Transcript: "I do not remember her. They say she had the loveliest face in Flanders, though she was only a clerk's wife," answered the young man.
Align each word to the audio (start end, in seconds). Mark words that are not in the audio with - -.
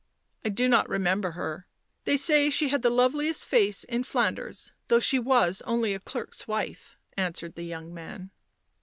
"I 0.43 0.49
do 0.49 0.67
not 0.67 0.89
remember 0.89 1.33
her. 1.33 1.67
They 2.05 2.17
say 2.17 2.49
she 2.49 2.69
had 2.69 2.81
the 2.81 2.89
loveliest 2.89 3.45
face 3.45 3.83
in 3.83 4.03
Flanders, 4.03 4.71
though 4.87 4.99
she 4.99 5.19
was 5.19 5.61
only 5.67 5.93
a 5.93 5.99
clerk's 5.99 6.47
wife," 6.47 6.97
answered 7.17 7.53
the 7.53 7.61
young 7.65 7.93
man. 7.93 8.31